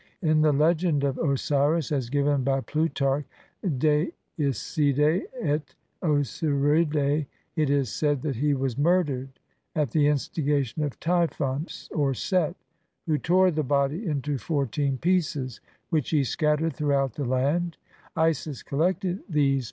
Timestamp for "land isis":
17.23-18.63